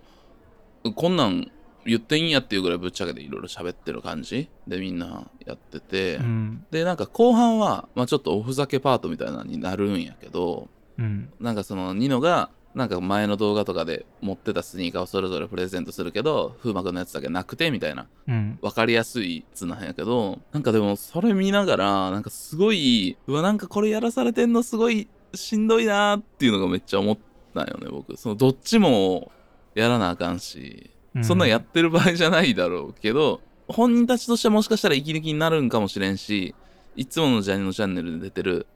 [0.94, 1.50] こんなん
[1.86, 6.66] 言っていいんやっていうぐらいぶっちゃけていろいろ喋ってる感じでみんなやってて、うん。
[6.70, 10.68] でなんか後半は、まあ、ちょっとおふざけパートみたいなのになるんやけど
[10.98, 11.32] うん。
[11.40, 18.06] なんかそのニノがなんか前の動画とかで持ってたスニーカーをそれぞれプレゼントするけど風磨君のやつだけなくてみたいな。
[18.28, 18.58] うん。
[18.60, 27.18] 分かりやすいやつなんやけどなんかでもそれ見ながらなんかすごいうわなんかこれやらされてんのすごいしんどいなーっていうのがめっちゃ思っ
[27.54, 28.14] たんよね僕。
[28.18, 29.32] そのどっちも
[29.74, 31.24] やらなあかんし、うん。
[31.24, 36.54] そんなんやってる場合じゃないだろうけど本人たちとしてはもしかしたら息抜きになるんかもしれんし
[36.94, 38.66] いつものジャニーのチャンネルで出てる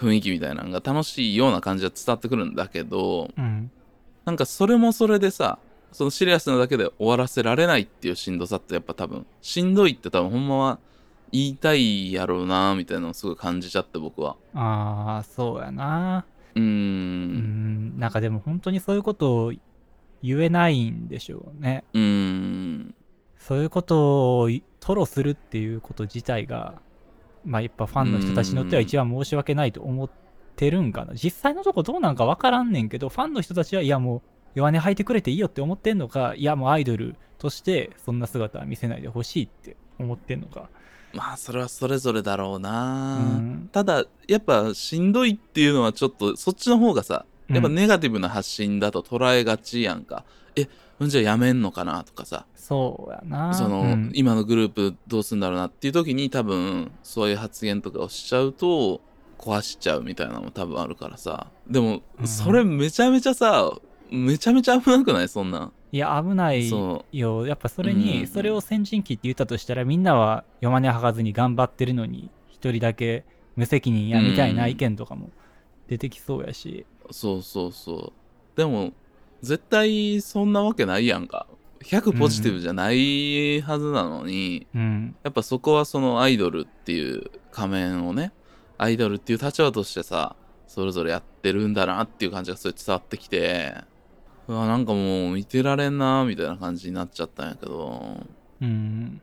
[0.00, 3.70] 雰囲気みたいなのが楽しいような感じは伝わってくるんだけどうん。
[4.24, 5.58] なんかそれもそれでさ
[5.92, 10.78] そのシリアスなだけで終わらせられないっていうしんどさってやっぱ多分しんどいって多分ほんまは
[11.32, 16.24] 言いたいやろうなみたいなのをすごい感じちゃって僕はああ、そうやな。
[16.54, 17.98] うーうんん。
[17.98, 19.52] なんかでも本当にそういうことを
[20.22, 21.84] 言えないんでしょうね。
[21.92, 22.94] うーん
[23.38, 24.62] そういうことを吐
[24.94, 26.74] 露するっていうこと自体が、
[27.44, 30.10] まあやっぱファンの人たちにとっては一番申し訳ないと思っ
[30.56, 31.14] てるんかな。
[31.14, 34.22] 実際のとこどうなんかわからんねんけど、ファンの人たちはいやもう
[34.54, 40.68] 弱音吐いてくれていいよって思ってんのか、いやもうアイドルとしてそんな姿は見せないでほしいって思ってんのか。
[41.12, 43.68] まあそれはそれぞれだろうな、うん。
[43.72, 50.24] ただやっぱしんどいっていうのはちょっとそっちの方がさやっぱネガティブな発信だと捉えがちやんか、
[50.54, 50.68] え
[51.08, 52.46] じゃあやめんのかなとかさ。
[52.54, 53.54] そうやな。
[53.54, 54.12] その、うん。
[54.14, 59.00] 今のグループどうすんだろうなっていう時に多分そういう発言とかをしちゃうと
[59.38, 61.46] 壊しちゃうみたいなのも多分あるからさ。
[61.68, 62.26] でもうん。
[62.26, 63.72] それめちゃめちゃさ
[64.10, 65.28] めちゃめちゃ危なくない？
[65.28, 65.72] そんなん。
[65.92, 67.46] いや、危ないそよ。
[67.46, 67.98] やっぱそれうん。
[67.98, 73.24] に、それを先陣切って言ったとしたら、みんなは弱音吐かずに頑張ってるのに、一人だけ
[73.56, 75.30] 無責任やみたいな意見とかも
[75.88, 76.86] 出てきそうやし。
[77.10, 78.56] そうそうそう。
[78.56, 78.92] でも
[79.42, 81.46] 絶対そんなわけないやんか
[81.82, 85.16] 100ポジティブじゃないはずなのに、うん。
[85.22, 88.32] やっぱそこはそのアイドルっていう仮面をね
[88.78, 93.74] アイドルっていう立場としてさそれぞれやってるんだなっていう感じがそれ伝わってきて
[94.46, 98.16] うわなんかもう見てられんなみたいな感じになっちゃったんやけど、
[98.60, 99.20] うん。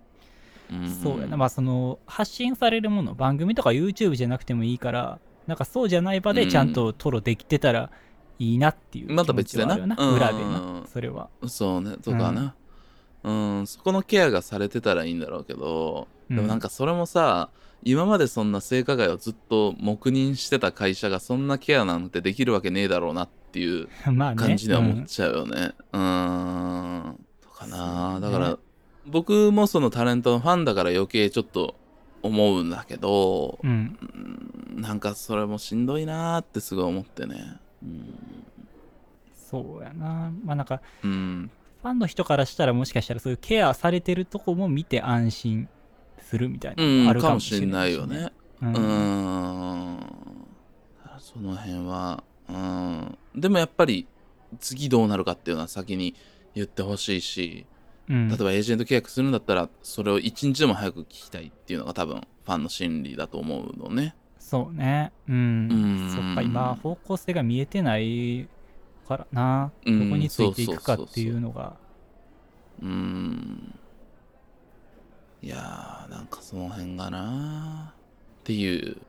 [0.72, 1.38] うんそうやな。
[1.38, 7.90] まあ、その、発信されるもの、番組とか YouTube じゃなくてもいいから、なんかそうじゃない場でちゃんとトロできてたら
[8.40, 9.96] いいなっていう気また別でなはあるよな。
[9.98, 10.84] うん裏でな。
[10.92, 11.30] それは。
[11.48, 12.56] そうねとかな
[13.24, 17.50] うん、そこのケアがされてたらいいんだろうけどでもなんかそれもさ、
[17.84, 24.36] 今までそんな性加害をずっと黙認してた会社がそんなケアなんてできるわけねえだろうなっていう まあね。
[24.38, 25.74] 感じには思うんっちゃうよね。
[25.94, 27.26] うーん。
[27.42, 28.58] とかな、だから
[29.06, 31.76] 僕もそのタレントのファンだから余計ちょっと
[32.22, 37.58] 思うんだけど、うんうんなんかそれもしんどいなーってすごい思ってね。
[37.84, 38.14] うん。
[39.36, 40.32] そうやな。
[40.44, 41.50] まあなんかうん、
[41.82, 45.70] ファンの人からしたらもしかしたらそういうケアされてるとこも見て安心
[46.22, 48.32] するみたいなあるかもしれなしれないいよしねね。
[48.62, 48.74] ううん。
[48.74, 50.48] ーん。
[51.20, 53.18] その辺は、うん。
[53.36, 54.08] でもやっぱり、
[54.60, 56.16] 次どうなるかっていうのは先に
[56.56, 57.66] 言ってほしいし、
[58.10, 58.30] うん。
[58.30, 59.32] 例えばエージェント契約するん。
[59.32, 64.16] だったら、それを一日でも早く聞きたいっていうのが多分、ファンの心理だと思うのね。
[64.48, 65.12] そうね。
[65.28, 65.36] うん。
[65.36, 66.10] うん。
[66.10, 68.48] そっか今方向性が見えてない
[69.06, 69.72] からな。
[69.86, 70.10] どうん。
[70.10, 71.76] こについていくかっていうのが。
[72.82, 73.76] うーん。
[75.42, 77.98] いやー、なんかその辺がなー。
[77.98, 79.02] っていう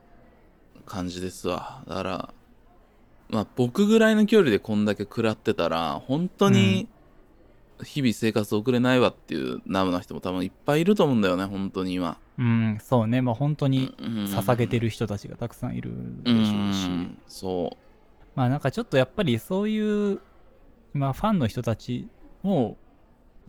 [0.85, 1.85] 感じですわ。
[1.87, 2.33] だから、
[3.29, 6.89] まあ僕ぐらいの距離でこんだけ食らってたら、本当に
[7.83, 12.17] 日々生活送れないわっていうナムな人も多分いっぱいいると思うんだよね、本当に今。
[12.37, 13.21] うんそうね。
[13.21, 15.91] まあ本当にうん捧げてる人たちがたくさんいる
[16.23, 16.87] でうしょうし。
[16.87, 17.77] ん、そ
[18.35, 20.19] まあなんかちょっとやっぱりそういう
[20.95, 22.07] 今ファンの人たち
[22.41, 22.77] も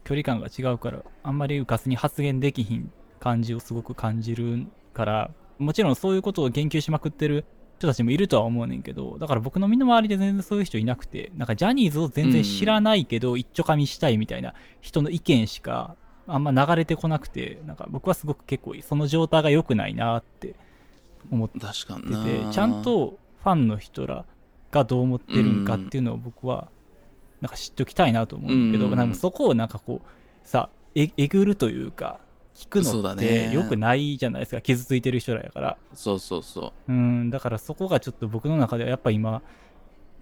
[0.05, 7.45] 距離感が違うからあんまりうかつに発言できひん感じをすごく感じるからもちろんそういうことを言及しまくってる
[7.81, 20.57] 人たちもいるとは思うねんけどだから僕の身の回りで全然そういう人いなくてなんかジャニーズを全然知らないけど一丁噛みしたいみたいな人の意見しかあんま流れてこなくてなんか僕はすごく結構その状態が良くないなって
[21.33, 24.27] 思っててちゃん、とファンの人ら
[24.71, 26.69] がどう思ってるんかっていうのを僕は
[27.41, 28.97] なんか知っておきたいなと思うんだけど、うん。
[28.99, 30.09] なんかそこをなんかこう
[30.47, 32.21] さええぐるというか
[32.55, 33.49] 聞くのって。
[33.49, 33.55] ね。
[33.55, 34.61] よくないじゃないですか。
[34.61, 35.77] 傷ついてる人らやから。
[35.95, 36.93] そうそうそう。
[36.93, 37.31] うん。
[37.31, 39.43] だからそこがちょっと僕の中ではやっぱ今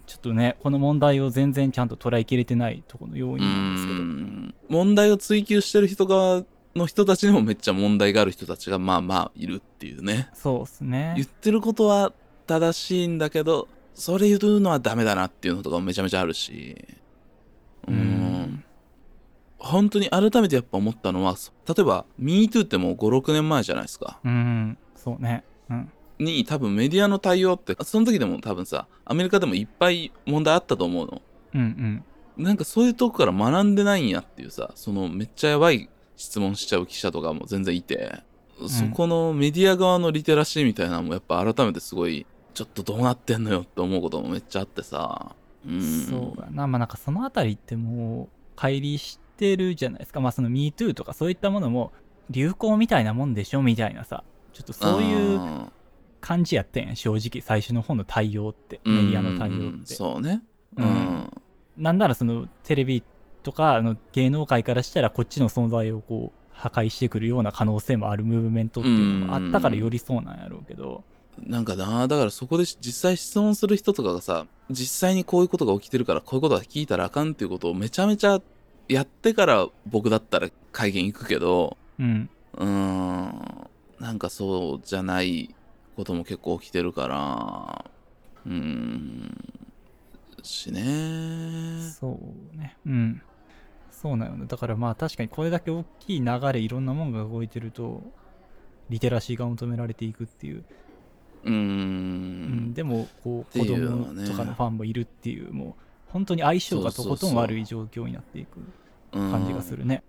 [0.06, 4.00] ちょっとねこの問題を全然ちゃんと捉えきれてないところの要因なんですけど。
[4.00, 4.54] うん。
[4.68, 6.44] 問題を追求してる人側
[6.76, 10.28] の人たちにもめっちゃ問題がある人たちがまあまあいるっていうね。
[10.34, 11.14] そうですね。
[11.16, 12.12] 言ってることは
[12.46, 16.86] 正しいんだけど、それ言うのはダメだなっていうのとかもめちゃめちゃあるし。
[17.88, 17.92] う。
[17.92, 18.27] うんん
[19.58, 21.34] 本当に改めてやっぱ思ったのは、
[21.66, 24.18] 例えば MeToo ってもう5、6年前じゃないですか。
[24.24, 31.22] うんそうねうんに多分メディアの対応って、その時でも多分さ、アメリカでもいっぱい問題あったと思うの。
[31.54, 32.04] うんうん
[32.36, 38.22] なんかそういうとこから学んでないんやっていうさ、そのめっちゃやばい質問しちゃう記者とかも全然いて、
[38.68, 45.34] そこのメディア側のリテラシーみたいなのもやっぱ改めてすごい、ちょっとどうなってんのよって思うこともめっちゃあってさ。
[45.66, 45.80] うん。
[46.08, 50.20] そうやな、まあなんかそのあたりってもう、乖離してるじゃないですか。
[50.20, 51.92] まあその MeToo とかそういったものも、
[52.30, 55.72] 流行みたいなもんでしょみたいなさ、ちょっとそういうあ
[56.20, 56.96] 感じやったん。
[56.96, 59.94] 正直、最初の方の対応って、ーメディアの対応うんって。
[59.94, 60.42] そうね。
[60.76, 60.88] ううん。
[60.88, 61.42] ん。
[61.76, 63.02] なんならそのテレビ
[63.42, 68.24] とかあの芸能界からしたら、こっちの存在をこう、破壊してくるような可能性もある。
[68.24, 71.04] ムーブメントっていうのがあったからよりそうなんやろうけど、
[71.46, 78.40] なんかな、だからそこで実際質問する人とかがさ、実際にこういうことが起きてるから、こういうことは聞いたらあかんっていうことをめちゃめちゃ
[78.88, 83.70] やってから僕だったら会見行くけど、うん、うーん、
[84.00, 85.54] なんかそうじゃない
[85.96, 87.84] ことも結構起きてるから、
[88.46, 89.48] うーん、
[90.42, 90.82] しね。
[91.98, 92.18] そ
[92.54, 92.76] うね。
[92.86, 93.22] うん。
[93.90, 94.46] そうなのね。
[94.46, 98.02] だからまあ確かにこれだけ大きい流れ、いろんなもんが動いてると、
[98.88, 100.64] リテラシーが求められていくっていう。
[101.44, 101.54] うん、
[102.70, 108.60] ん、でも、こう、子供とかのファンもいるっていう、もう、本当に相性がとことん悪い状況になっていく
[109.12, 110.02] 感じがするね。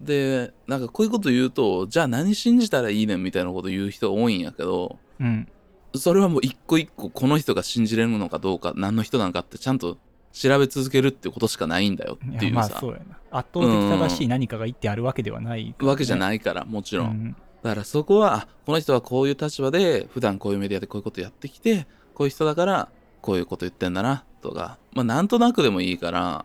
[0.00, 5.48] で、なんかこういうこと言うと、じゃあ何信じたらいいねんみたいなこと言う人が多いんやけど、うん。
[5.94, 9.96] それはもう一個一個この人が信じれるのかどうか、何の人なのかってちゃんと
[10.32, 13.16] 調べ続けるってことしかないんだよっていうさ、まあそうやな。
[13.30, 17.10] 圧倒的正しい何かが言ってあるわけではない、わけじゃいないから、もちろん。
[17.10, 17.36] うん。
[17.62, 22.88] だからそこは、あこの人はこういう立場で、普段こういうメディアでこういうことやってきて、こういう人だから、
[23.22, 26.44] こういうこと言ってんだな、とか、まあなんとなくでもいいから、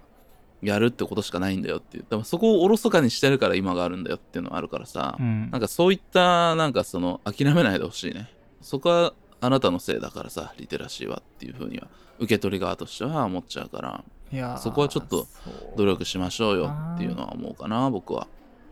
[0.62, 2.06] やるってことしかないんだよっていう。
[2.10, 8.30] でもそこをおろそかにしてるから今があるんだよっていうのはあるからさ、うんなんかそういった、なんかその、諦めないでほしいね。
[8.62, 11.88] そこはあなたのせいだからさ、リテラシーはっていうふうには、
[12.20, 15.28] 受け取り側としては思っちゃうから、いやーそこはちょっと
[15.76, 18.28] 努力しましょうよっていうのは思うかな、僕は。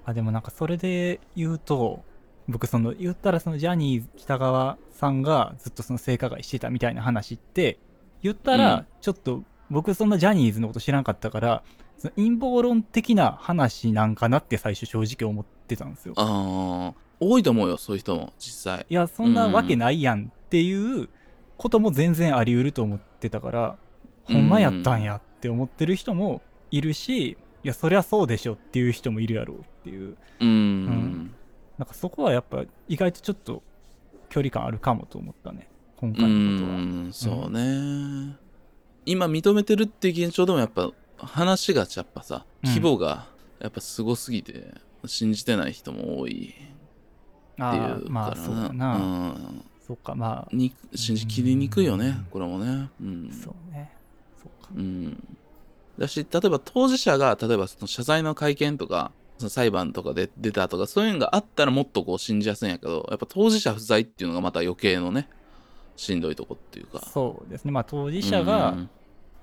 [0.06, 2.04] あでもなんかそれで言うと
[2.48, 7.78] 僕その言ったらそのジャニーズ北川さんがずっとその性加害してたみたいな話って
[8.24, 8.58] 言ったうん。
[8.60, 11.64] らちょっと僕そんなジャニーズのこと知らんかったから
[11.98, 16.14] その陰謀論的な話なんかなって最初正直思ってたんですよ。
[16.18, 16.94] あー。
[17.20, 18.86] 多いと思うよ、そういう人も、実際。
[18.88, 21.10] いやそんなわけないやんっていう
[21.58, 23.78] ことも全然あり得ると思ってたから
[24.26, 30.16] ほんまやったんやって思ってる人もいるしいやそりゃそうでしょっていう人もいるやろうっていう。
[30.40, 30.86] うん。
[30.86, 31.32] ん。
[31.80, 33.64] なんかそこはやっぱ意外とちょっと
[34.30, 35.68] 距離感あるかもと思ったね
[36.00, 36.78] 今う回のことは。
[36.80, 38.38] んそうね、
[39.06, 42.70] 今認めてるっていう現状でもやっぱ話がやっぱさうん。
[42.70, 43.28] 規模が
[43.60, 44.74] やっぱすごすぎて
[45.06, 46.54] 信じてない人も多い。
[47.54, 49.66] ってあいうーまあからそうだな、うん。
[49.86, 50.56] そっかまあ。
[50.56, 52.90] に信じきりにくいよねこれもね。
[53.02, 53.32] うん。
[53.32, 53.92] そうね。
[54.42, 54.70] そうか。
[54.76, 55.38] うん。
[55.98, 65.28] だし例えば当事者が例えばその謝罪の会見とかその裁判とかで出たとかそういうのがあったらもっとこう信じやすいんやけどやっぱ当事者不在っていうのがまた余計のね
[65.98, 67.00] しんどいとこっていうか。
[67.12, 67.72] そうですね。
[67.72, 68.78] まあ当事者が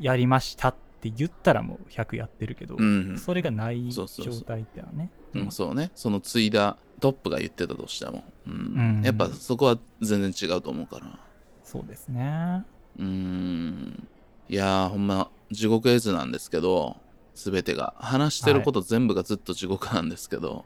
[0.00, 4.06] やりましたって言ったらもう100やってるけど、うん、うんそれがない状
[4.46, 5.10] 態ってのはね。
[5.34, 5.90] うん、そうね。
[5.94, 8.52] その継いだトップが言ってたとしても、うん。
[8.52, 9.02] うん。
[9.04, 11.18] やっぱそこは全然違うと思うから。
[11.64, 12.64] そうですね。
[12.98, 14.08] うん。
[14.48, 16.96] いやーほんま地獄絵図なんですけど
[17.34, 17.94] 全てが。
[17.98, 20.64] 話してること全部がずっと地獄なんですけど、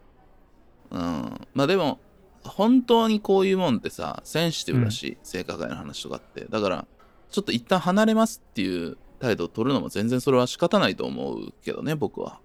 [0.91, 1.49] うん。
[1.55, 1.99] まあでも
[2.45, 6.47] 本当にこういうもんってさセンシティブだし、性加害の話とかって。
[6.49, 6.87] だから
[7.31, 12.41] ちょっと一旦離れますっていう態度を取るのも全然それは仕方ないと思うけどね僕は。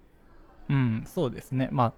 [0.70, 1.70] うんそうですね。
[1.72, 1.94] まあ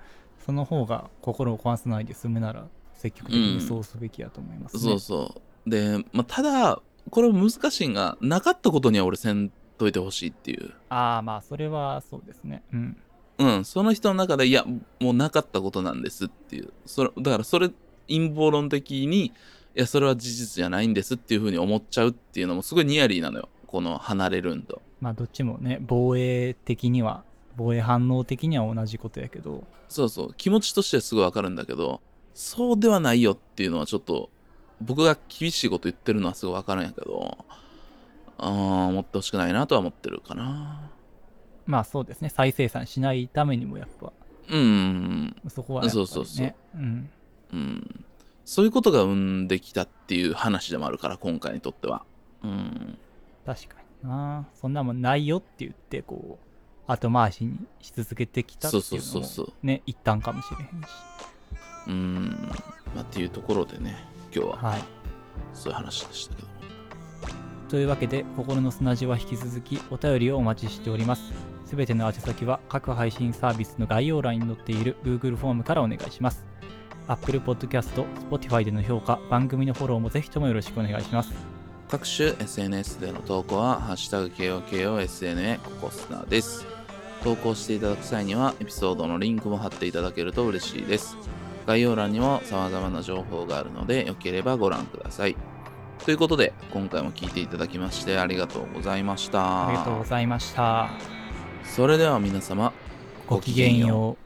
[0.46, 5.70] その方が心を壊さないで済むなら積極的にそうすべきやと思いますね、そうそう。
[5.70, 10.74] で、まあ、ただこれ難しいんがなかったことには俺せんといてほしいっていう。
[10.90, 12.64] ああまあそれはそうですね。
[12.74, 12.98] うん。
[13.38, 14.64] うん、その人の中で、いや、
[15.00, 16.72] もうなかったことなんですっていう。
[16.86, 17.70] それだから、それ、
[18.08, 19.32] 陰謀論的に、い
[19.76, 23.50] や、それは事実じゃないんですっていうふうに思っちゃうっていうのも、すごいニヤリーなのよ。
[23.68, 24.82] この離れるんと。
[25.02, 27.24] まあどっちもね防衛的には
[27.58, 29.66] 防衛反応的には同じことやけど。
[29.90, 32.02] そうそう、気持ちとしてはすごいわかるんだけど、
[32.34, 34.30] そうではないよっていうのはちょっと、
[34.82, 37.38] 僕が厳しいこと言ってるのはすごいわかるんやけど、
[38.38, 38.52] あー
[38.88, 40.90] 思ってほしくないなとは思ってるかな。
[41.66, 42.30] まあそうですね。
[42.30, 44.12] 再生産しないためにもやっぱ。
[44.50, 46.54] うん、そこはね、そうそうそう。
[46.76, 47.10] うん
[47.56, 48.06] うん。
[48.44, 52.04] そういうことが生んできたっていう話でもあるから、今回にとっては。
[52.44, 52.98] うん。
[53.46, 56.40] 確かになそんなもんないよって言ってこ
[56.88, 60.88] う後回しにし続けてきたっていうそうそうそうそのもね一旦かもしれへんし
[61.88, 62.50] うん。
[62.96, 63.96] まあ、っていうところでね、
[64.34, 64.84] 今日ははい
[65.54, 66.56] そういう話でしたけども。
[67.70, 71.34] というわけで心の砂地は引き続きお便りをお待ちしております
[71.66, 76.46] すべての宛先は各配信サービスの概要欄に載っている Google フォームからお願いします
[77.08, 81.32] Apple Podcast、Spotify での評価、番組のフォローもぜひともよろしくお願いします
[81.88, 86.66] 各種 SNS での投稿は、ハッシュタグ KOKOSNA ココスナです。
[87.24, 91.16] 投稿していただく際には、エピソードのリンクも貼っていただけると嬉しいです。
[91.68, 95.36] 概要欄にも様々な情報があるので、よければご覧ください。
[96.04, 99.68] ということで、今回も聞いていただきましてありがとうございました。
[99.68, 100.90] ありがとうございました
[101.64, 102.74] それでは皆様、
[103.28, 104.25] ごきげんよう